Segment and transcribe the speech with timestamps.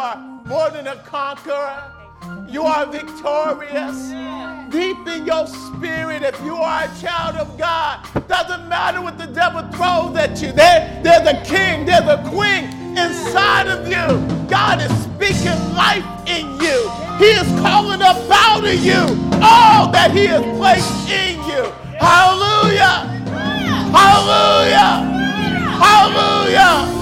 [0.00, 1.84] are more than a conqueror.
[2.48, 4.08] You are victorious.
[4.70, 9.26] Deep in your spirit, if you are a child of God, doesn't matter what the
[9.26, 10.52] devil throws at you.
[10.52, 12.64] There, there's a king, there's a queen
[12.96, 14.06] inside of you.
[14.48, 16.90] God is speaking life in you.
[17.18, 19.02] He is calling up out of you
[19.42, 21.70] all that He has placed in you.
[21.98, 23.04] Hallelujah!
[23.92, 24.92] Hallelujah!
[25.84, 27.00] Hallelujah!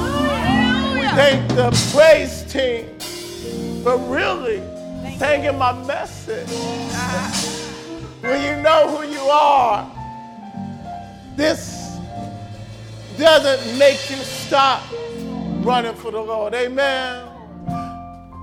[1.15, 2.99] Thank the praise team
[3.83, 4.63] for really
[5.19, 6.49] taking my message.
[8.21, 9.89] When you know who you are,
[11.37, 11.99] this
[13.17, 14.83] doesn't make you stop
[15.61, 16.53] running for the Lord.
[16.53, 17.29] Amen.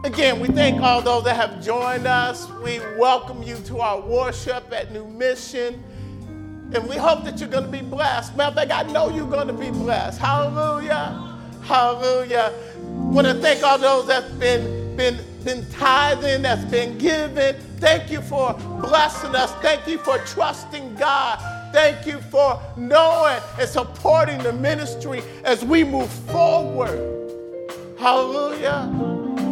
[0.05, 2.49] Again, we thank all those that have joined us.
[2.63, 5.83] We welcome you to our worship at New Mission.
[6.73, 8.37] And we hope that you're going to be blessed.
[8.37, 10.19] Matter of fact, I know you're going to be blessed.
[10.19, 11.37] Hallelujah.
[11.63, 12.53] Hallelujah.
[13.15, 17.55] Want to thank all those that's been, been, been tithing, that's been giving.
[17.77, 19.51] Thank you for blessing us.
[19.55, 21.39] Thank you for trusting God.
[21.73, 26.99] Thank you for knowing and supporting the ministry as we move forward.
[27.99, 28.91] Hallelujah.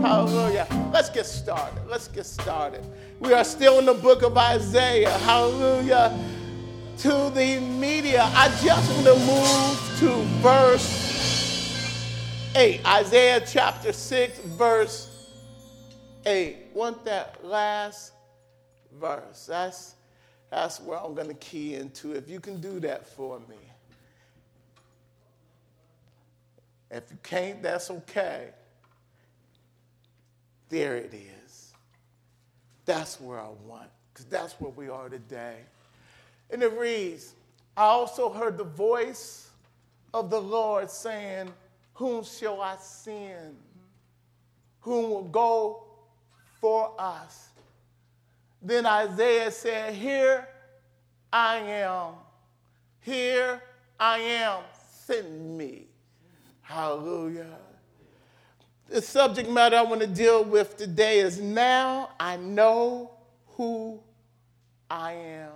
[0.02, 0.68] Hallelujah.
[0.94, 1.82] Let's get started.
[1.88, 2.84] Let's get started.
[3.20, 5.18] We are still in the book of Isaiah.
[5.20, 6.18] Hallelujah.
[7.00, 11.03] To the media, I just want to move to verse
[12.56, 12.86] 8.
[12.86, 15.32] Isaiah chapter 6, verse
[16.26, 16.58] 8.
[16.74, 18.14] Want that last
[19.00, 19.48] verse?
[19.48, 19.96] That's,
[20.52, 22.14] that's where I'm going to key into.
[22.14, 23.58] If you can do that for me.
[26.92, 28.50] If you can't, that's okay.
[30.70, 31.74] There it is.
[32.86, 35.56] That's where I want, because that's where we are today.
[36.52, 37.34] And it reads
[37.76, 39.50] I also heard the voice
[40.14, 41.52] of the Lord saying,
[41.96, 43.56] Whom shall I send?
[44.82, 45.84] Whom will go
[46.60, 47.50] for us?
[48.62, 50.48] Then Isaiah said, Here
[51.32, 52.14] I am.
[53.02, 53.62] Here
[54.00, 54.62] I am.
[55.06, 55.88] Send me.
[56.62, 57.58] Hallelujah.
[58.90, 63.12] The subject matter I want to deal with today is now I know
[63.58, 64.00] who
[64.90, 65.52] I am.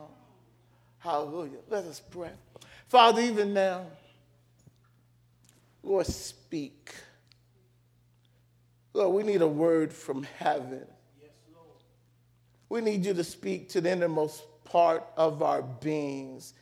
[0.98, 1.60] Hallelujah.
[1.70, 2.32] Let us pray.
[2.88, 3.86] Father, even now,
[5.84, 6.08] Lord,
[6.48, 6.96] speak.
[8.94, 10.86] Lord, we need a word from heaven.
[12.70, 16.54] We need you to speak to the innermost part of our beings.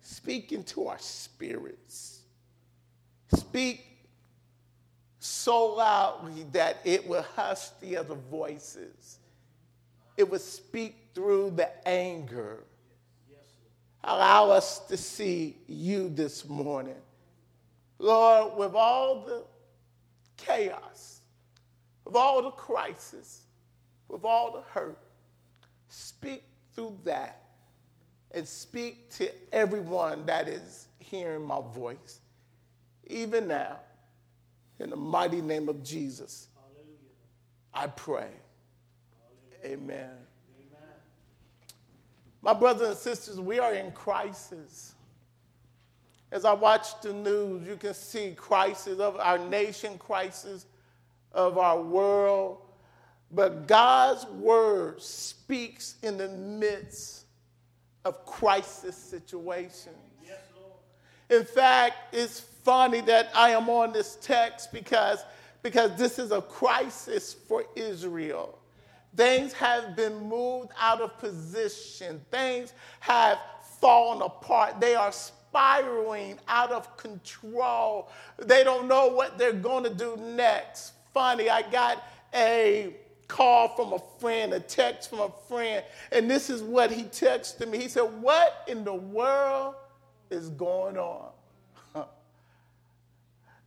[0.00, 2.20] Speak into our spirits.
[3.34, 3.84] Speak
[5.18, 9.18] so loudly that it will hush the other voices.
[10.16, 12.64] It will speak through the anger.
[14.02, 16.96] Allow us to see you this morning.
[17.98, 19.44] Lord, with all the
[20.36, 21.20] chaos,
[22.04, 23.42] with all the crisis,
[24.08, 24.98] with all the hurt,
[25.88, 26.42] speak
[26.74, 27.42] through that
[28.32, 32.20] and speak to everyone that is hearing my voice,
[33.06, 33.78] even now.
[34.78, 36.98] In the mighty name of Jesus, Hallelujah.
[37.72, 38.28] I pray.
[39.62, 39.78] Hallelujah.
[39.78, 40.10] Amen.
[40.58, 40.88] Amen.
[42.42, 44.95] My brothers and sisters, we are in crisis.
[46.32, 50.66] As I watch the news, you can see crisis of our nation, crisis
[51.32, 52.58] of our world.
[53.30, 57.24] But God's word speaks in the midst
[58.04, 59.96] of crisis situations.
[60.24, 60.38] Yes,
[61.28, 65.24] in fact, it's funny that I am on this text because,
[65.62, 68.58] because this is a crisis for Israel.
[69.16, 73.38] Things have been moved out of position, things have
[73.80, 74.80] fallen apart.
[74.80, 75.12] They are
[75.56, 78.10] spiraling out of control.
[78.38, 80.92] They don't know what they're going to do next.
[81.14, 82.94] Funny, I got a
[83.26, 87.70] call from a friend, a text from a friend, and this is what he texted
[87.70, 87.78] me.
[87.78, 89.76] He said, What in the world
[90.30, 91.30] is going on?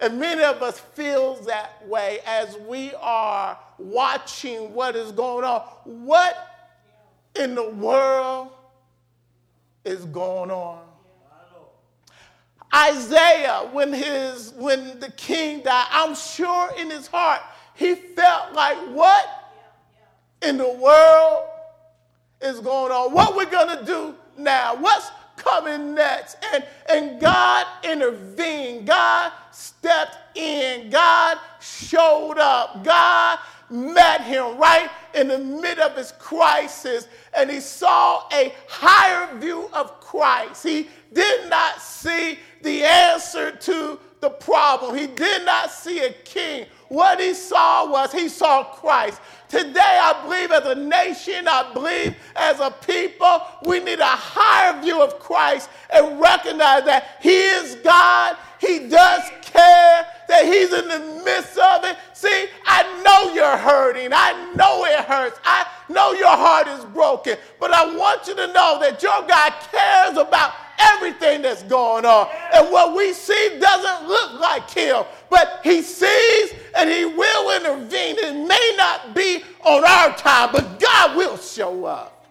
[0.01, 5.59] And many of us feel that way as we are watching what is going on.
[5.83, 6.37] What
[7.35, 8.51] in the world
[9.83, 10.88] is going on?
[12.73, 17.41] Isaiah, when his when the king died, I'm sure in his heart
[17.75, 19.27] he felt like what
[20.41, 21.45] in the world
[22.41, 23.13] is going on?
[23.13, 24.75] What we're gonna do now?
[24.75, 26.37] What's coming next.
[26.53, 28.87] And, and God intervened.
[28.87, 30.89] God stepped in.
[30.89, 32.83] God showed up.
[32.83, 33.39] God
[33.69, 37.07] met him right in the midst of his crisis.
[37.33, 40.63] And he saw a higher view of Christ.
[40.63, 44.97] He did not see the answer to the problem.
[44.97, 46.65] He did not see a king.
[46.89, 49.21] What he saw was he saw Christ.
[49.47, 54.79] Today, I believe as a nation, I believe as a people, we need a higher
[54.81, 58.37] view of Christ and recognize that he is God.
[58.59, 61.97] He does care, that he's in the midst of it.
[62.13, 64.09] See, I know you're hurting.
[64.11, 65.39] I know it hurts.
[65.45, 67.37] I know your heart is broken.
[67.59, 72.27] But I want you to know that your God cares about everything that's going on.
[72.53, 78.15] And what we see doesn't look like him, but he sees and he will intervene.
[78.17, 82.25] It may not be on our time, but God will show up.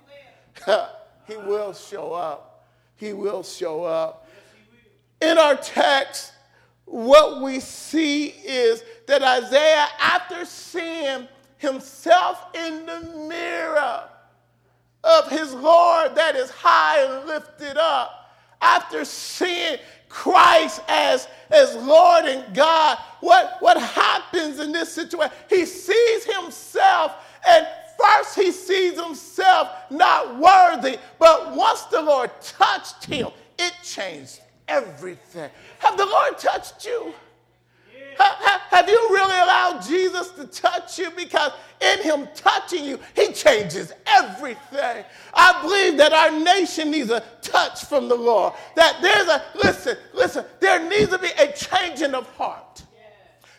[1.27, 2.67] he will show up.
[2.97, 4.29] He will show up.
[5.21, 6.33] In our text,
[6.85, 11.29] what we see is that Isaiah, after seeing
[11.59, 14.05] himself in the mirror
[15.05, 18.18] of his Lord that is high and lifted up,
[18.61, 19.79] after seeing
[20.09, 25.35] Christ as, as Lord and God, what, what happens in this situation?
[25.49, 27.15] He sees himself,
[27.47, 27.67] and
[28.01, 33.29] first he sees himself not worthy, but once the Lord touched him,
[33.59, 35.51] it changed everything.
[35.79, 37.13] Have the Lord touched you?
[38.19, 41.11] Have you really allowed Jesus to touch you?
[41.11, 45.05] Because in him touching you, he changes everything.
[45.35, 48.55] I believe that our nation needs a touch from the Lord.
[48.77, 52.83] That there's a, listen, listen, there needs to be a changing of heart.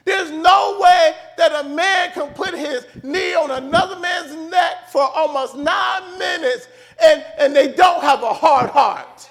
[0.05, 5.01] There's no way that a man can put his knee on another man's neck for
[5.01, 6.67] almost nine minutes
[7.03, 9.28] and, and they don't have a hard heart.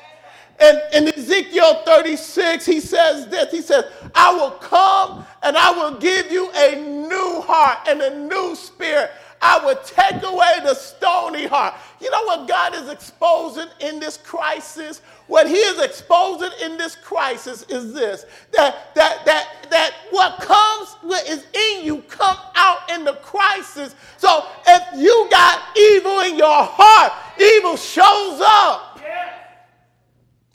[0.60, 3.84] And in Ezekiel 36, he says this He says,
[4.14, 9.10] I will come and I will give you a new heart and a new spirit.
[9.40, 11.74] I will take away the stony heart.
[12.00, 15.00] You know what God is exposing in this crisis?
[15.28, 20.88] What He is exposing in this crisis is this that, that, that, that what comes,
[21.02, 23.94] what is in you, come out in the crisis.
[24.16, 28.87] So if you got evil in your heart, evil shows up.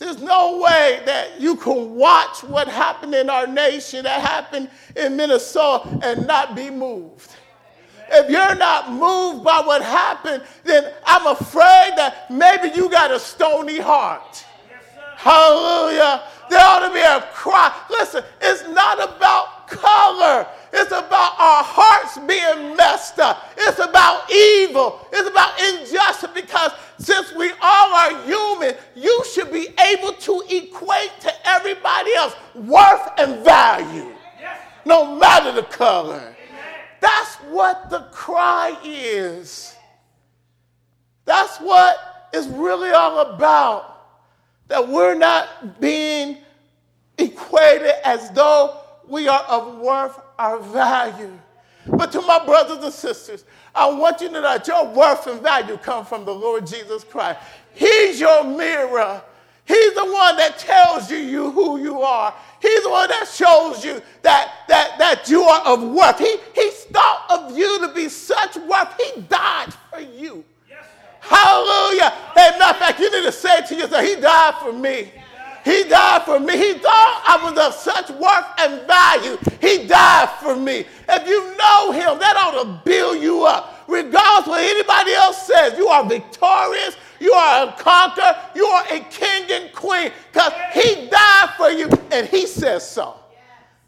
[0.03, 5.15] There's no way that you can watch what happened in our nation, that happened in
[5.15, 7.31] Minnesota, and not be moved.
[8.11, 13.19] If you're not moved by what happened, then I'm afraid that maybe you got a
[13.19, 14.45] stony heart.
[15.15, 16.23] Hallelujah.
[16.49, 17.73] There ought to be a cry.
[17.89, 20.47] Listen, it's not about color.
[20.71, 23.53] It's about our hearts being messed up.
[23.57, 25.07] It's about evil.
[25.11, 31.11] It's about injustice because since we all are human, you should be able to equate
[31.21, 34.11] to everybody else worth and value,
[34.85, 36.35] no matter the color.
[36.99, 39.75] That's what the cry is.
[41.25, 43.89] That's what it's really all about.
[44.69, 46.37] That we're not being
[47.17, 51.31] equated as though we are of worth our value.
[51.85, 53.43] But to my brothers and sisters,
[53.75, 57.03] I want you to know that your worth and value come from the Lord Jesus
[57.03, 57.39] Christ.
[57.73, 59.21] He's your mirror.
[59.65, 62.33] He's the one that tells you, you who you are.
[62.61, 66.19] He's the one that shows you that, that, that you are of worth.
[66.19, 68.93] He, he thought of you to be such worth.
[68.99, 70.43] He died for you.
[70.69, 70.85] Yes,
[71.21, 72.09] Hallelujah.
[72.35, 75.11] Hey, matter of fact, you need to say to yourself, He died for me.
[75.63, 76.57] He died for me.
[76.57, 79.37] He thought I was of such worth and value.
[79.61, 80.85] He died for me.
[81.07, 83.83] If you know him, that ought to build you up.
[83.87, 86.97] Regardless what anybody else says, you are victorious.
[87.19, 88.35] You are a conqueror.
[88.55, 93.15] You are a king and queen because he died for you and he says so.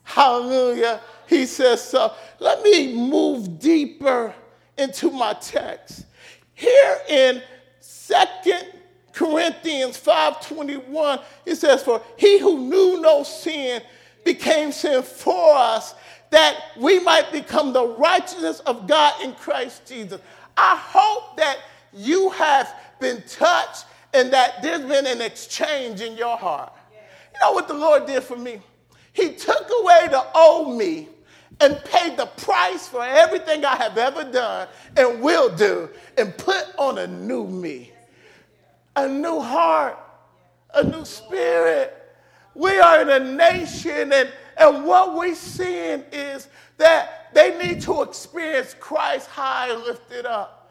[0.04, 1.02] Hallelujah.
[1.28, 2.14] He says so.
[2.40, 4.34] Let me move deeper
[4.78, 6.06] into my text.
[6.54, 7.42] Here in
[8.08, 8.68] Second
[9.16, 13.82] Corinthians 5:21, it says, For he who knew no sin
[14.26, 15.96] became sin for us,
[16.32, 20.20] that we might become the righteousness of God in Christ Jesus.
[20.58, 21.60] I hope that
[21.94, 26.74] you have been touched and that there's been an exchange in your heart.
[26.92, 28.60] You know what the Lord did for me?
[29.14, 31.08] He took away the old me
[31.62, 34.68] and paid the price for everything I have ever done
[34.98, 37.94] and will do and put on a new me
[38.96, 39.98] a new heart,
[40.74, 41.94] a new spirit.
[42.54, 46.48] We are in a nation, and, and what we're seeing is
[46.78, 50.66] that they need to experience Christ high lifted up.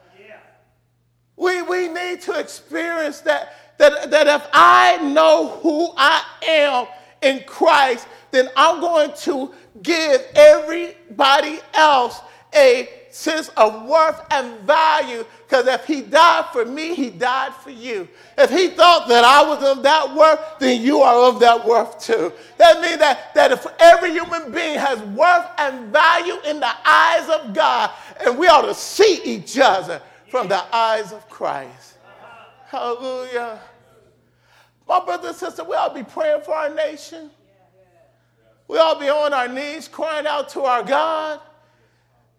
[1.37, 6.87] We, we need to experience that, that, that if I know who I am
[7.23, 9.52] in Christ, then I'm going to
[9.83, 12.21] give everybody else
[12.54, 17.71] a sense of worth and value because if he died for me, he died for
[17.71, 18.09] you.
[18.37, 22.00] If he thought that I was of that worth, then you are of that worth
[22.00, 22.33] too.
[22.59, 27.28] That means that, that if every human being has worth and value in the eyes
[27.28, 27.90] of God,
[28.25, 31.99] and we ought to see each other from the eyes of Christ.
[32.66, 33.61] Hallelujah.
[34.88, 37.30] My brother and sister, we to be praying for our nation.
[38.66, 41.40] We to be on our knees crying out to our God.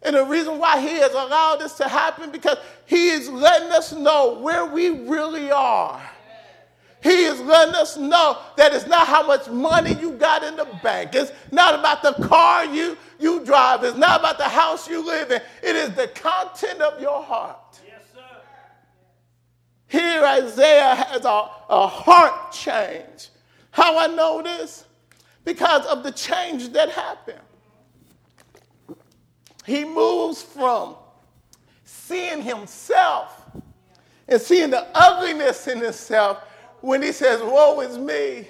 [0.05, 3.91] And the reason why he has allowed this to happen because he is letting us
[3.91, 5.99] know where we really are.
[7.01, 10.67] He is letting us know that it's not how much money you got in the
[10.81, 11.13] bank.
[11.13, 13.83] It's not about the car you, you drive.
[13.83, 15.41] It's not about the house you live in.
[15.63, 17.79] It is the content of your heart.
[17.85, 18.21] Yes, sir.
[19.87, 23.29] Here, Isaiah has a, a heart change.
[23.71, 24.85] How I know this?
[25.43, 27.39] Because of the change that happened.
[29.65, 30.95] He moves from
[31.83, 33.45] seeing himself
[34.27, 36.43] and seeing the ugliness in himself
[36.81, 38.47] when he says, Woe is me.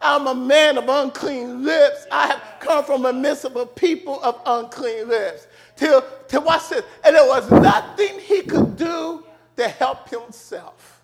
[0.00, 2.06] I'm a man of unclean lips.
[2.12, 5.46] I have come from a midst of a people of unclean lips.
[5.76, 6.84] Till, till watch this.
[7.04, 9.24] And there was nothing he could do
[9.56, 11.02] to help himself.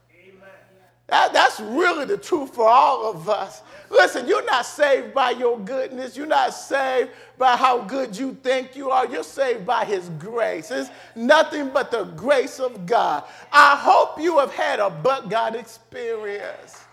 [1.07, 3.63] That, that's really the truth for all of us.
[3.91, 6.17] Listen, you're not saved by your goodness.
[6.17, 9.05] You're not saved by how good you think you are.
[9.07, 10.71] You're saved by His grace.
[10.71, 13.25] It's nothing but the grace of God.
[13.53, 16.85] I hope you have had a but God experience.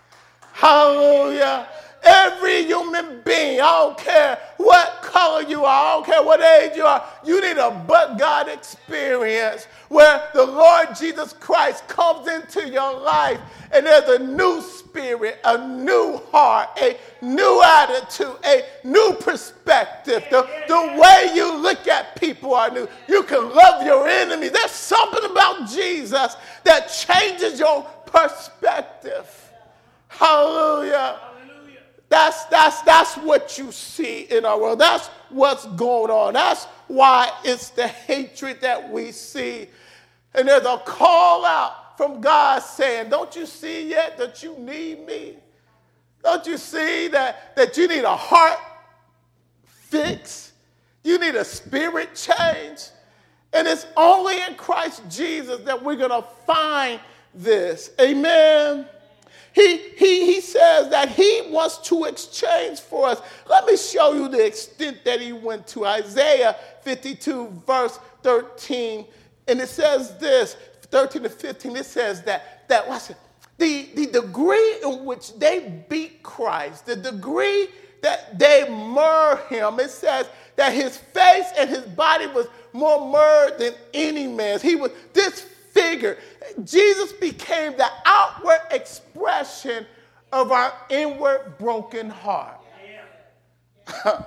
[0.52, 1.68] Hallelujah.
[2.02, 6.76] Every human being, I don't care what color you are, I don't care what age
[6.76, 12.68] you are, you need a but God experience where the Lord Jesus Christ comes into
[12.68, 13.40] your life
[13.72, 20.24] and there's a new spirit, a new heart, a new attitude, a new perspective.
[20.30, 22.88] The, the way you look at people are new.
[23.08, 24.52] You can love your enemies.
[24.52, 29.26] There's something about Jesus that changes your perspective.
[30.08, 31.20] Hallelujah.
[32.18, 34.80] That's, that's, that's what you see in our world.
[34.80, 36.32] That's what's going on.
[36.32, 39.68] That's why it's the hatred that we see.
[40.34, 45.06] And there's a call out from God saying, Don't you see yet that you need
[45.06, 45.36] me?
[46.24, 48.58] Don't you see that, that you need a heart
[49.62, 50.54] fix?
[51.04, 52.80] You need a spirit change?
[53.52, 56.98] And it's only in Christ Jesus that we're going to find
[57.32, 57.92] this.
[58.00, 58.88] Amen.
[59.54, 63.20] He, he, he says that he wants to exchange for us.
[63.48, 65.86] Let me show you the extent that he went to.
[65.86, 69.06] Isaiah 52, verse 13.
[69.48, 70.56] And it says this
[70.90, 73.16] 13 to 15, it says that, that what's it?
[73.58, 77.68] The, the degree in which they beat Christ, the degree
[78.02, 83.58] that they murdered him, it says that his face and his body was more murdered
[83.58, 84.62] than any man's.
[84.62, 84.92] He was
[85.72, 86.18] disfigured.
[86.64, 89.86] Jesus became the outward expression
[90.32, 92.60] of our inward broken heart.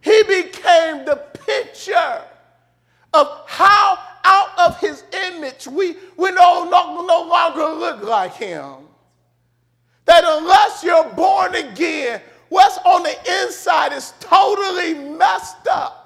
[0.00, 2.22] he became the picture
[3.12, 8.74] of how out of his image we, we no, no, no longer look like him.
[10.04, 16.01] That unless you're born again, what's on the inside is totally messed up.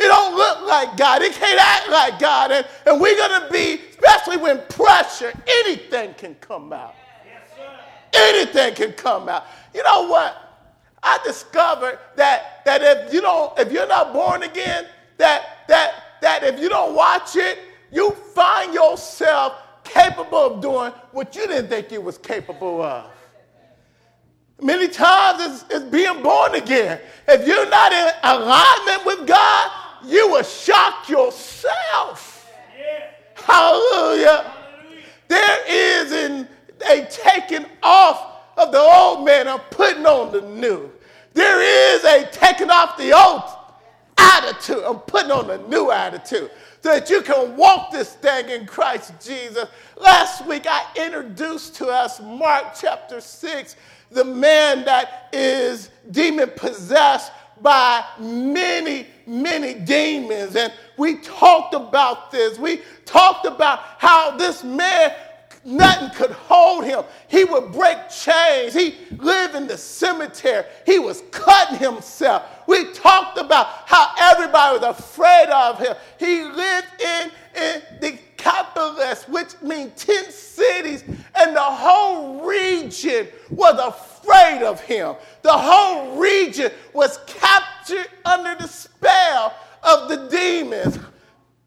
[0.00, 1.20] It don't look like God.
[1.20, 2.52] It can't act like God.
[2.52, 6.94] And, and we're going to be especially when pressure, anything can come out.
[8.14, 9.44] anything can come out.
[9.74, 10.36] You know what?
[11.02, 14.86] I discovered that, that if you don't, if you're not born again,
[15.18, 15.92] that that
[16.22, 17.58] that if you don't watch it,
[17.90, 19.54] you find yourself
[19.84, 23.10] capable of doing what you didn't think you was capable of.
[24.62, 27.00] Many times it's, it's being born again.
[27.26, 32.50] If you're not in alignment with God, you will shock yourself.
[33.34, 34.52] Hallelujah.
[35.28, 36.48] There is an,
[36.88, 40.90] a taking off of the old man and putting on the new.
[41.32, 43.42] There is a taking off the old
[44.18, 46.50] attitude and putting on a new attitude
[46.82, 49.68] so that you can walk this thing in Christ Jesus.
[49.96, 53.76] Last week I introduced to us Mark chapter 6,
[54.10, 60.56] the man that is demon possessed by many, many demons.
[60.56, 62.58] And we talked about this.
[62.58, 65.12] We talked about how this man,
[65.64, 67.04] nothing could hold him.
[67.28, 68.74] He would break chains.
[68.74, 70.64] He lived in the cemetery.
[70.86, 72.44] He was cutting himself.
[72.66, 75.94] We talked about how everybody was afraid of him.
[76.18, 81.04] He lived in, in the Decapolis, which means 10 cities,
[81.34, 85.14] and the whole region was afraid of him.
[85.42, 90.98] The whole region was captured under the spell of the demons.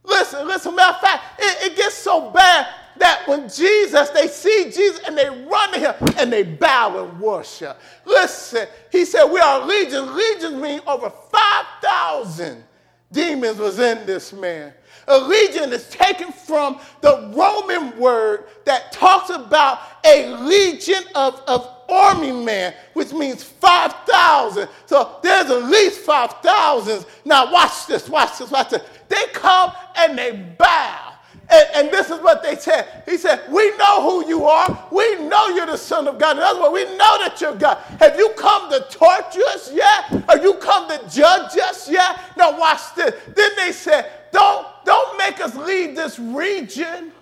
[0.03, 4.65] Listen, listen, matter of fact, it, it gets so bad that when Jesus, they see
[4.65, 7.79] Jesus and they run to him and they bow and worship.
[8.05, 10.11] Listen, he said, We are legions.
[10.11, 12.63] Legions mean over 5,000
[13.11, 14.73] demons was in this man.
[15.07, 21.69] A legion is taken from the Roman word that talks about a legion of, of
[21.89, 24.67] army men, which means 5,000.
[24.85, 27.05] So there's at least 5,000.
[27.25, 28.81] Now watch this, watch this, watch this.
[29.09, 31.09] They come and they bow.
[31.49, 33.03] And, and, this is what they said.
[33.05, 34.87] He said, We know who you are.
[34.91, 36.37] We know you're the Son of God.
[36.37, 37.77] In other words, we know that you're God.
[37.99, 40.23] Have you come to torture us yet?
[40.29, 42.17] Or you come to judge us yet?
[42.37, 43.13] Now watch this.
[43.35, 47.13] Then they said, Don't don't make us leave this region.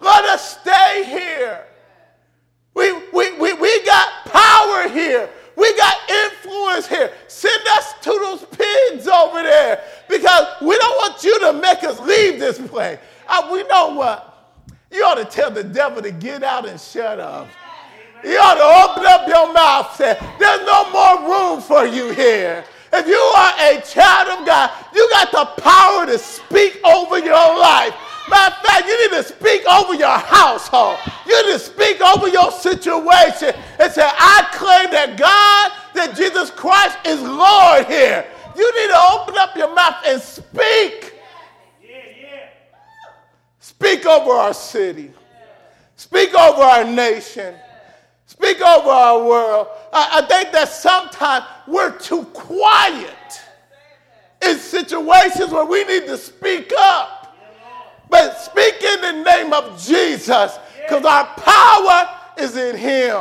[0.00, 1.64] Let us stay here.
[2.74, 5.30] We, we, we, we got power here.
[5.56, 7.12] We got influence here.
[7.28, 12.00] Send us to those pigs over there because we don't want you to make us
[12.00, 12.98] leave this place.
[13.52, 14.64] We know what?
[14.90, 17.48] You ought to tell the devil to get out and shut up.
[18.24, 22.10] You ought to open up your mouth and say, There's no more room for you
[22.10, 22.64] here.
[22.92, 27.58] If you are a child of God, you got the power to speak over your
[27.58, 27.94] life.
[28.28, 30.98] Matter of fact, you need to speak over your household.
[31.26, 36.50] You need to speak over your situation and say, I claim that God, that Jesus
[36.50, 38.26] Christ is Lord here.
[38.56, 41.14] You need to open up your mouth and speak.
[41.82, 42.48] Yeah, yeah.
[43.58, 45.12] Speak over our city.
[45.96, 47.54] Speak over our nation.
[48.32, 49.66] Speak over our world.
[49.92, 53.42] I, I think that sometimes we're too quiet
[54.40, 57.36] in situations where we need to speak up.
[58.08, 62.08] But speak in the name of Jesus because our power
[62.38, 63.20] is in Him.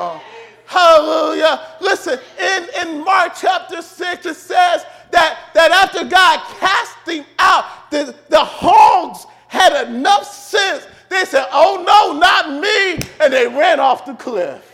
[0.66, 1.68] Hallelujah.
[1.82, 7.92] Listen, in, in Mark chapter 6, it says that, that after God cast him out,
[7.92, 10.88] the, the hogs had enough sense.
[11.10, 13.06] They said, Oh no, not me.
[13.20, 14.71] And they ran off the cliff.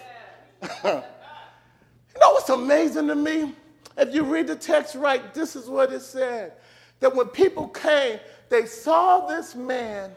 [0.84, 3.54] you know what's amazing to me?
[3.98, 6.54] If you read the text right, this is what it said
[7.00, 10.12] that when people came, they saw this man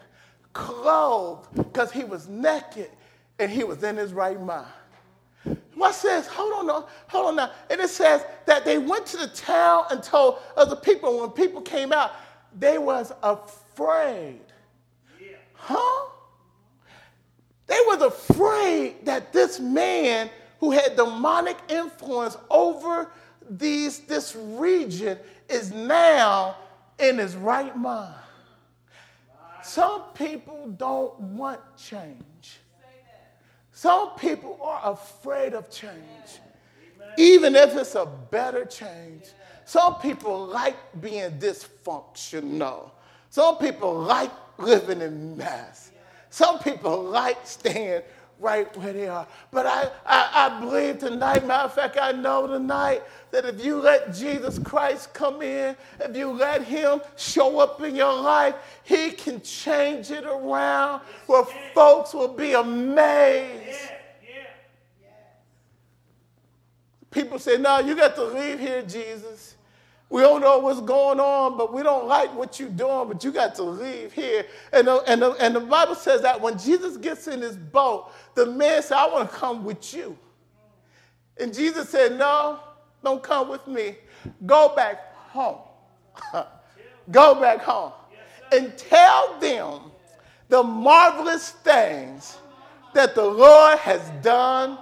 [0.53, 2.89] clothed because he was naked
[3.39, 4.67] and he was in his right mind.
[5.75, 7.51] What says, hold on, no, hold on now.
[7.69, 11.61] And it says that they went to the town and told other people, when people
[11.61, 12.11] came out,
[12.57, 14.41] they was afraid.
[15.19, 15.37] Yeah.
[15.53, 16.09] Huh?
[17.67, 23.11] They was afraid that this man who had demonic influence over
[23.49, 25.17] these, this region
[25.49, 26.57] is now
[26.99, 28.15] in his right mind.
[29.63, 32.17] Some people don't want change.
[33.73, 36.39] Some people are afraid of change,
[37.17, 39.23] even if it's a better change.
[39.65, 42.91] Some people like being dysfunctional.
[43.29, 45.90] Some people like living in mess.
[46.31, 48.01] Some people like staying
[48.39, 49.27] right where they are.
[49.51, 53.75] But I, I, I, believe tonight, matter of fact, I know tonight that if you
[53.75, 59.11] let Jesus Christ come in, if you let him show up in your life, he
[59.11, 61.43] can change it around where
[61.75, 63.77] folks will be amazed.
[67.11, 69.55] People say, no, you got to leave here, Jesus.
[70.11, 73.31] We don't know what's going on, but we don't like what you're doing, but you
[73.31, 74.45] got to leave here.
[74.73, 78.11] And the, and, the, and the Bible says that when Jesus gets in his boat,
[78.35, 80.17] the man said, I want to come with you.
[81.39, 82.59] And Jesus said, No,
[83.01, 83.95] don't come with me.
[84.45, 85.59] Go back home.
[87.11, 87.93] Go back home
[88.51, 89.91] and tell them
[90.49, 92.37] the marvelous things
[92.93, 94.77] that the Lord has done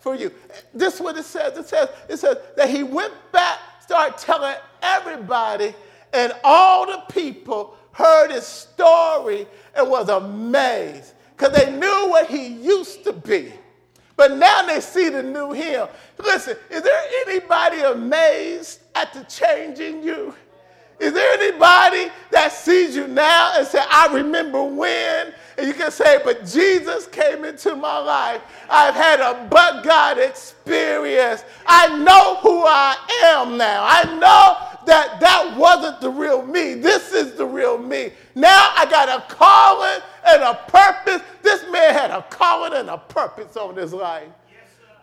[0.00, 0.32] for you.
[0.74, 1.56] This is what it says.
[1.56, 5.74] It says, it says that he went back Start telling everybody,
[6.12, 12.46] and all the people heard his story and was amazed because they knew what he
[12.46, 13.52] used to be.
[14.16, 15.88] But now they see the new him.
[16.18, 20.34] Listen, is there anybody amazed at the change in you?
[21.00, 25.34] Is there anybody that sees you now and say, I remember when?
[25.58, 28.42] And you can say, but Jesus came into my life.
[28.68, 31.44] I've had a but God experience.
[31.66, 33.84] I know who I am now.
[33.86, 36.74] I know that that wasn't the real me.
[36.74, 38.12] This is the real me.
[38.34, 41.22] Now I got a calling and a purpose.
[41.42, 44.28] This man had a calling and a purpose on his life.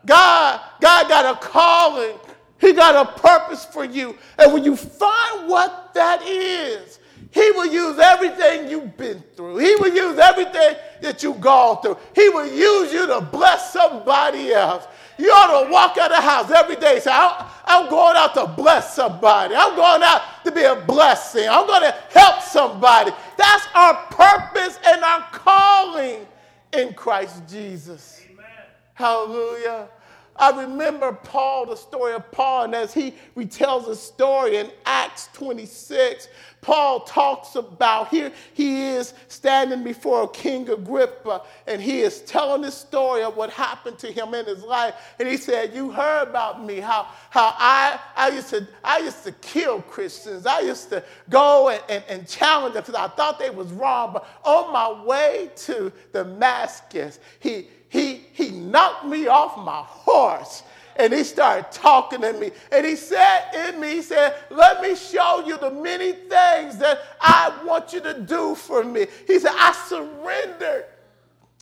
[0.06, 2.18] God, God got a calling
[2.60, 4.18] he got a purpose for you.
[4.38, 6.99] And when you find what that is,
[7.32, 9.58] He will use everything you've been through.
[9.58, 11.98] He will use everything that you've gone through.
[12.16, 14.88] He will use you to bless somebody else.
[15.20, 18.34] You ought to walk out of the house every day and say, I'm going out
[18.34, 19.54] to bless somebody.
[19.54, 21.48] I'm going out to be a blessing.
[21.48, 23.12] I'm going to help somebody.
[23.38, 26.26] that's our purpose and our calling
[26.74, 28.24] in Christ Jesus.
[28.32, 28.46] Amen.
[28.96, 29.90] Hallelujah.
[30.40, 35.30] I remember Paul, the story of Paul, and as he retells a story in Acts
[35.34, 36.30] 26,
[36.62, 42.72] Paul talks about here he is standing before King Agrippa, and he is telling the
[42.72, 44.96] story of what happened to him in his life.
[45.20, 49.24] And he said, You heard about me, how, how I, I, used to, I used
[49.26, 50.46] to kill Christians.
[50.46, 54.14] I used to go and, and, and challenge them because I thought they was wrong.
[54.14, 60.64] But on my way to Damascus, he he, he knocked me off my horse
[60.96, 62.52] and he started talking to me.
[62.72, 67.00] And he said in me, he said, Let me show you the many things that
[67.22, 69.08] I want you to do for me.
[69.26, 70.86] He said, I surrendered.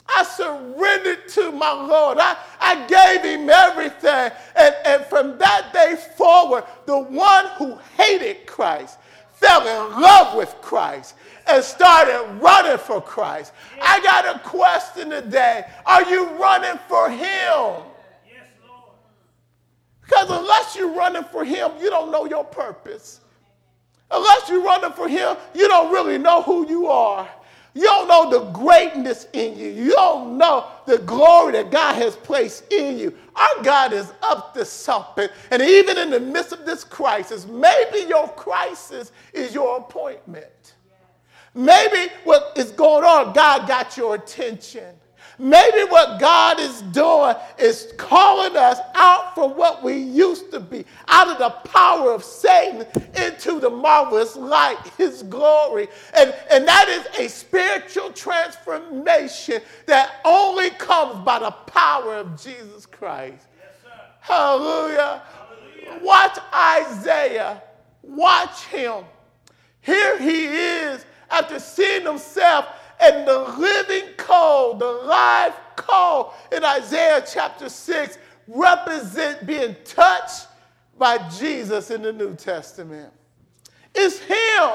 [0.09, 2.17] I surrendered to my Lord.
[2.19, 4.31] I, I gave him everything.
[4.55, 8.97] And, and from that day forward, the one who hated Christ
[9.39, 11.15] fell in love with Christ
[11.47, 13.53] and started running for Christ.
[13.81, 15.65] I got a question today.
[15.85, 17.83] Are you running for Him?
[18.27, 18.93] Yes, Lord.
[20.01, 23.21] Because unless you're running for Him, you don't know your purpose.
[24.09, 27.29] Unless you're running for Him, you don't really know who you are.
[27.77, 29.67] You don't know the greatness in you.
[29.67, 33.15] You don't know the glory that God has placed in you.
[33.35, 35.29] Our God is up to something.
[35.51, 40.73] And even in the midst of this crisis, maybe your crisis is your appointment.
[41.53, 44.95] Maybe what is going on, God got your attention.
[45.39, 50.83] Maybe what God is doing is calling us out from what we used to be,
[51.07, 55.89] out of the power of Satan into the marvelous light, his glory.
[56.15, 62.87] And, and that is a spiritual transformation that only comes by the power of Jesus
[62.87, 63.45] Christ.
[63.59, 65.21] Yes, Hallelujah.
[65.85, 66.03] Hallelujah.
[66.03, 67.61] Watch Isaiah.
[68.01, 69.03] Watch him.
[69.81, 72.65] Here he is after seeing himself
[72.99, 80.47] and the living coal, the live coal in Isaiah chapter 6 represent being touched
[80.97, 83.13] by Jesus in the New Testament.
[83.93, 84.69] It's Him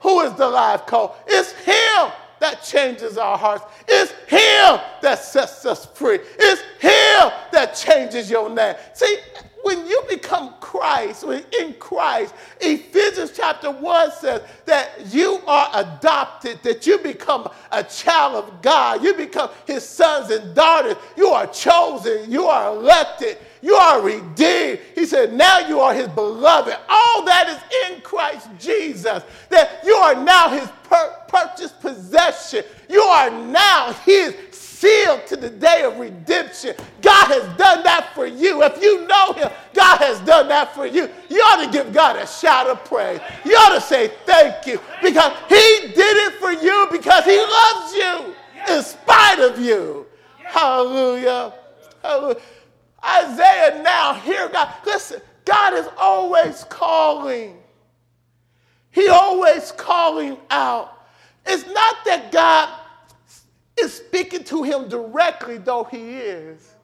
[0.00, 1.16] who is the live coal.
[1.26, 3.64] It's Him that changes our hearts.
[3.88, 6.20] It's Him that sets us free.
[6.38, 8.76] It's Him that changes your name.
[8.94, 9.18] See,
[9.62, 16.62] when you become Christ, when in Christ, Ephesians chapter 1 says that you are adopted,
[16.62, 19.02] that you become a child of God.
[19.02, 20.96] You become his sons and daughters.
[21.16, 22.30] You are chosen.
[22.30, 23.38] You are elected.
[23.62, 24.80] You are redeemed.
[24.94, 26.76] He said, now you are his beloved.
[26.88, 29.22] All that is in Christ Jesus.
[29.50, 30.68] That you are now his
[31.28, 32.64] purchased possession.
[32.88, 34.34] You are now his
[34.78, 36.74] sealed to the day of redemption.
[37.02, 38.62] God has done that for you.
[38.62, 41.08] If you know Him, God has done that for you.
[41.28, 43.20] You ought to give God a shout of praise.
[43.44, 47.94] You ought to say thank you because He did it for you because He loves
[47.94, 50.06] you in spite of you.
[50.44, 51.54] Hallelujah.
[52.02, 52.40] Hallelujah.
[53.08, 54.72] Isaiah now, hear God.
[54.84, 57.58] Listen, God is always calling.
[58.90, 61.06] He always calling out.
[61.46, 62.68] It's not that God
[63.80, 66.74] is speaking to him directly, though he is.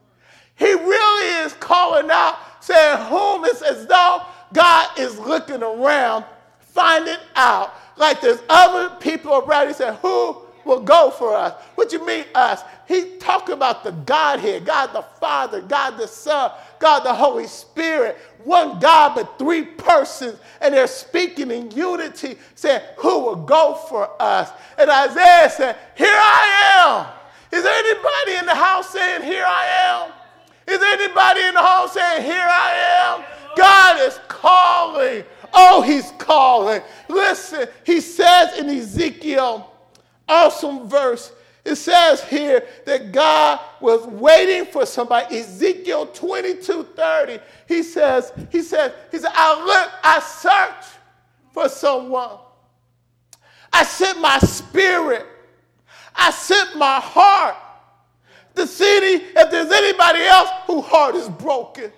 [0.56, 6.24] He really is calling out, saying, Whom it's as though God is looking around,
[6.60, 7.74] finding out.
[7.96, 9.68] Like there's other people around.
[9.68, 11.52] He said, Who will go for us?
[11.74, 12.62] What you mean us?
[12.86, 18.18] He talked about the Godhead, God the Father, God the Son, God the Holy Spirit,
[18.44, 24.10] one God but three persons, and they're speaking in unity, saying, Who will go for
[24.20, 24.50] us?
[24.78, 27.06] And Isaiah said, Here I
[27.50, 27.56] am.
[27.56, 30.12] Is there anybody in the house saying, Here I am?
[30.66, 33.24] Is there anybody in the home saying, Here I am?
[33.56, 35.24] God is calling.
[35.52, 36.82] Oh, he's calling.
[37.08, 39.70] Listen, he says in Ezekiel,
[40.28, 41.32] awesome verse,
[41.64, 45.38] it says here that God was waiting for somebody.
[45.38, 47.38] Ezekiel 22 30.
[47.66, 51.00] He says, He says, He said, I look, I search
[51.52, 52.38] for someone.
[53.72, 55.26] I sent my spirit.
[56.14, 57.56] I sent my heart
[58.54, 61.90] to see if there's anybody else whose heart is broken.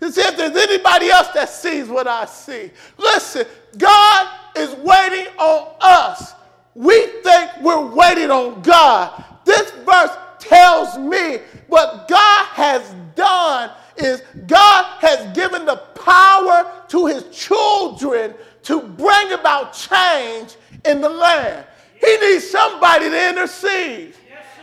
[0.00, 2.70] To see if there's anybody else that sees what I see.
[2.96, 3.46] Listen,
[3.78, 6.34] God is waiting on us
[6.74, 9.24] we think we're waiting on God.
[9.44, 17.06] This verse tells me what God has done is God has given the power to
[17.06, 21.66] his children to bring about change in the land.
[22.00, 24.14] He needs somebody to intercede.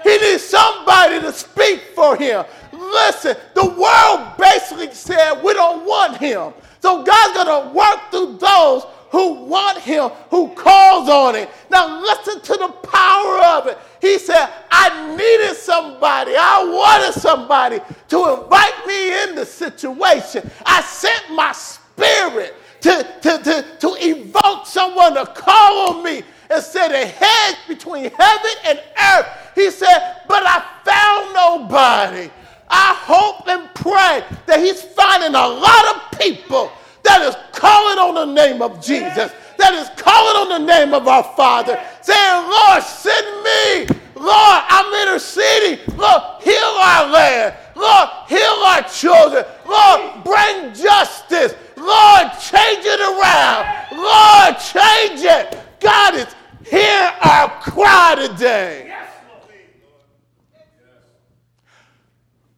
[0.04, 2.46] He needs somebody to speak for him.
[2.72, 6.54] Listen, the world basically said we don't want him.
[6.82, 11.48] So God's going to work through those who want him, who calls on him.
[11.70, 13.78] Now listen to the power of it.
[14.02, 20.50] He said, I needed somebody, I wanted somebody to invite me in the situation.
[20.66, 26.64] I sent my spirit to, to, to, to evoke someone to call on me and
[26.64, 28.82] set a hedge between heaven and
[29.16, 29.28] earth.
[29.56, 32.32] He said, but I found nobody.
[32.70, 36.72] I hope and pray that he's finding a lot of people
[37.04, 41.08] that is calling on the name of Jesus, that is calling on the name of
[41.08, 43.96] our Father, saying, Lord, send me.
[44.16, 45.80] Lord, I'm interceding.
[45.96, 47.56] Lord, heal our land.
[47.76, 49.46] Lord, heal our children.
[49.66, 51.56] Lord, bring justice.
[51.78, 53.66] Lord, change it around.
[53.96, 55.58] Lord, change it.
[55.80, 56.28] God is
[56.70, 58.94] hear our cry today.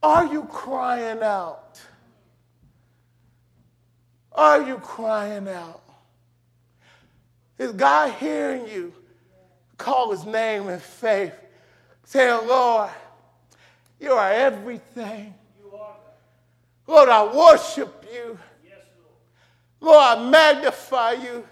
[0.03, 1.70] Are you crying out?
[4.31, 5.81] Are you crying out?
[7.57, 8.93] Is God hearing you
[9.77, 11.33] call his name in faith,
[12.05, 12.89] saying, Lord,
[13.99, 15.33] you are everything.
[16.87, 18.37] Lord, I worship you.
[19.79, 21.43] Lord, I magnify you.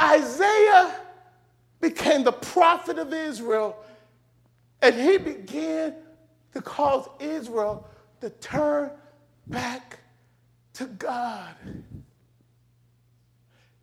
[0.00, 0.94] Isaiah
[1.80, 3.76] became the prophet of Israel,
[4.82, 5.94] and he began
[6.52, 7.88] to cause Israel
[8.20, 8.90] to turn
[9.46, 9.98] back
[10.74, 11.54] to God.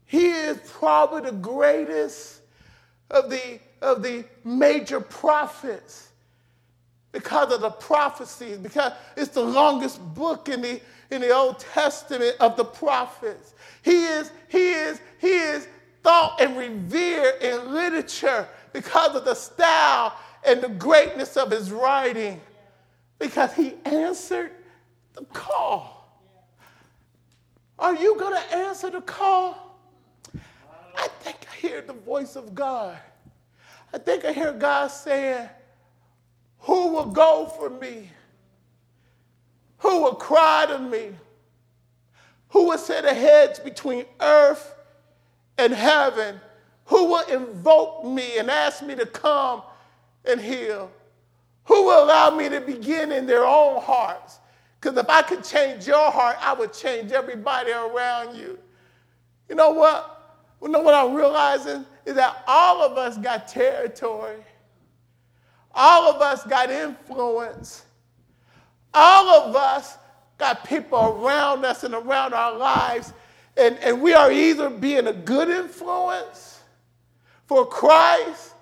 [0.06, 2.42] He is probably the greatest
[3.12, 6.10] of the, of the major prophets
[7.12, 12.36] because of the prophecies, because it's the longest book in the, in the Old Testament
[12.40, 13.54] of the prophets.
[13.82, 15.68] He is, he is, he is
[16.04, 22.40] thought and revered in literature because of the style and the greatness of his writing,
[23.18, 24.52] because he answered
[25.14, 25.99] the call.
[27.80, 29.78] Are you going to answer the call?
[30.98, 32.98] I think I hear the voice of God.
[33.94, 35.50] I think I hear God saying,
[36.60, 38.10] Who will go for me?
[39.80, 41.12] Who will cry to me?
[42.50, 44.76] Who will set a hedge between earth
[45.58, 46.40] and heaven?
[46.86, 49.62] Who will invoke me and ask me to come
[50.26, 50.92] and heal?
[51.66, 54.40] Who will allow me to begin in their own hearts?
[54.80, 58.58] Because if I could change your heart, I would change everybody around you.
[59.50, 60.38] You know what?
[60.62, 64.44] You know what I'm realizing is that all of us got territory.
[65.74, 67.86] All of us got influence.
[68.94, 69.98] All of us
[70.38, 73.14] got people around us and around our lives.
[73.58, 76.62] And, and we are either being a good influence
[77.46, 78.54] for Christ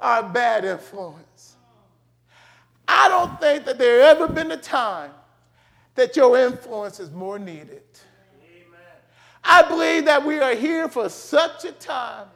[0.00, 1.56] or a bad influence.
[2.88, 5.10] I don't think that there ever been a time
[5.94, 7.82] that your influence is more needed.
[8.42, 8.80] Amen.
[9.42, 12.28] I believe that we are here for such a time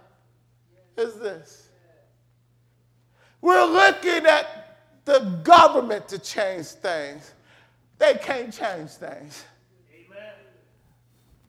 [0.97, 1.69] as this.
[3.41, 7.33] We're looking at the government to change things.
[7.99, 9.45] They can't change things.
[9.93, 10.33] Amen.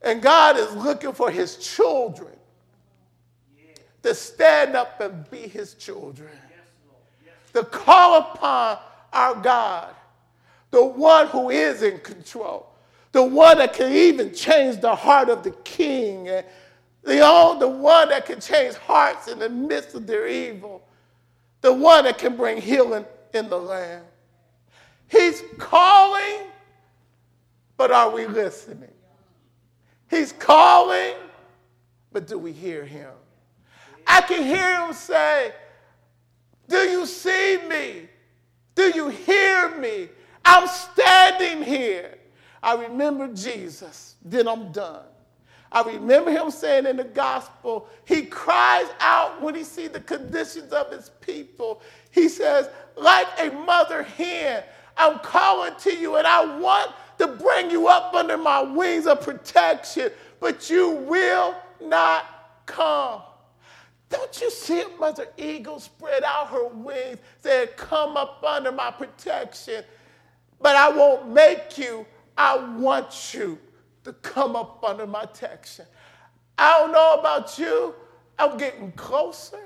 [0.01, 2.33] And God is looking for his children
[4.01, 6.67] to stand up and be his children, yes,
[7.25, 7.33] yes.
[7.53, 8.79] to call upon
[9.11, 9.93] our God
[10.71, 12.67] the one who is in control,
[13.11, 16.25] the one that can even change the heart of the king,
[17.03, 20.83] the, own, the one that can change hearts in the midst of their evil,
[21.61, 24.03] the one that can bring healing in the land.
[25.07, 26.47] He's calling,
[27.77, 28.91] but are we listening?
[30.09, 31.15] He's calling,
[32.11, 33.11] but do we hear him?
[34.05, 35.53] I can hear him say,
[36.67, 38.09] Do you see me?
[38.75, 40.09] Do you hear me?
[40.45, 42.17] I'm standing here.
[42.61, 44.15] I remember Jesus.
[44.23, 45.05] Then I'm done.
[45.71, 50.73] I remember him saying in the gospel, he cries out when he sees the conditions
[50.73, 51.81] of his people.
[52.09, 54.63] He says, like a mother hen,
[54.97, 59.21] I'm calling to you and I want to bring you up under my wings of
[59.21, 62.25] protection, but you will not
[62.65, 63.21] come.
[64.09, 68.89] Don't you see a mother eagle spread out her wings, saying, Come up under my
[68.89, 69.83] protection?
[70.61, 72.05] But I won't make you.
[72.37, 73.57] I want you
[74.03, 75.85] to come up under my protection.
[76.57, 77.95] I don't know about you.
[78.37, 79.59] I'm getting closer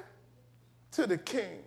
[0.91, 1.63] to the King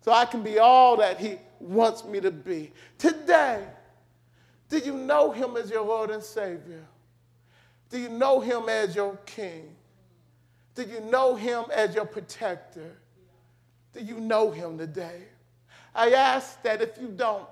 [0.00, 2.72] so I can be all that He wants me to be.
[2.96, 3.64] Today,
[4.68, 6.84] do you know Him as your Lord and Savior?
[7.90, 9.74] Do you know Him as your King?
[10.74, 12.96] Do you know Him as your protector?
[13.92, 15.22] Do you know Him today?
[15.94, 17.46] I ask that if you don't,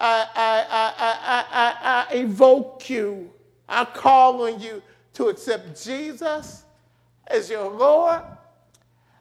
[0.00, 3.30] I, I, I, I, evoke you.
[3.68, 4.82] I call on you
[5.14, 6.64] to accept Jesus
[7.26, 8.22] as your Lord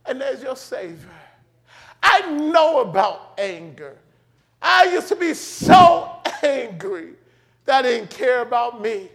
[0.06, 1.10] and as your Savior.
[2.02, 3.98] I know about anger.
[4.62, 6.12] I used to be so
[6.42, 7.14] angry
[7.66, 9.10] that I didn't care about me.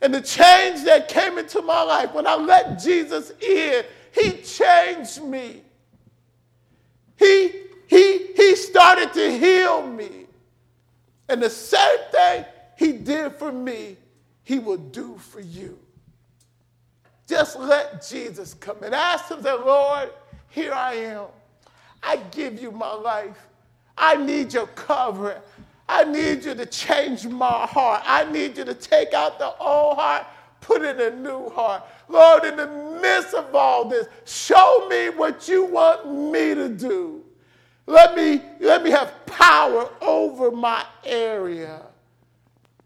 [0.00, 5.22] And the change that came into my life when I let Jesus in, He changed
[5.22, 5.62] me.
[7.16, 7.52] He,
[7.86, 10.23] he, he started to heal me.
[11.28, 12.44] And the same thing
[12.76, 13.96] He did for me,
[14.42, 15.78] He will do for you.
[17.26, 20.10] Just let Jesus come and ask Him, say, Lord,
[20.50, 21.26] here I am.
[22.02, 23.36] I give you my life.
[23.96, 25.38] I need your covering.
[25.88, 28.02] I need you to change my heart.
[28.04, 30.26] I need you to take out the old heart,
[30.60, 31.84] put in a new heart.
[32.08, 32.66] Lord, in the
[33.00, 37.23] midst of all this, show me what you want me to do.
[37.86, 41.82] Let me, let me have power over my area.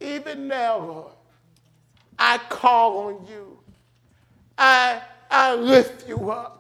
[0.01, 1.13] Even now, Lord,
[2.19, 3.59] I call on you.
[4.57, 6.55] I, I lift you up.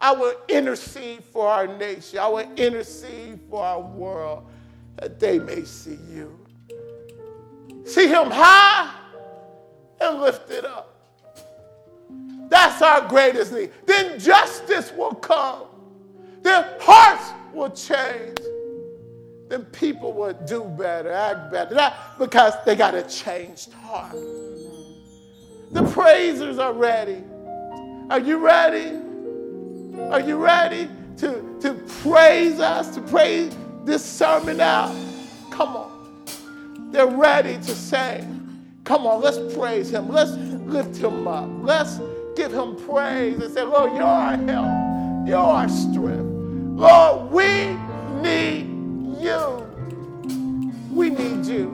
[0.00, 2.18] I will intercede for our nation.
[2.18, 4.46] I will intercede for our world
[4.96, 6.38] that they may see you.
[7.84, 8.92] See him high
[10.00, 10.92] and lifted up.
[12.48, 13.70] That's our greatest need.
[13.86, 15.64] Then justice will come.
[16.42, 18.38] Then hearts will change.
[19.48, 21.74] Then people will do better, act better.
[21.74, 24.16] Not because they got a changed heart.
[25.72, 27.22] The praisers are ready.
[28.10, 28.98] Are you ready?
[30.10, 30.88] Are you ready
[31.18, 34.94] to, to praise us, to praise this sermon out?
[35.50, 36.24] Come on.
[36.90, 38.32] They're ready to sing.
[38.84, 40.08] Come on, let's praise him.
[40.08, 41.48] Let's lift him up.
[41.62, 41.98] Let's
[42.36, 45.26] give him praise and say, Lord, you're our help.
[45.28, 46.35] You're our strength.
[46.76, 47.74] Lord, we
[48.20, 48.66] need
[49.18, 49.66] you.
[50.92, 51.72] We need you.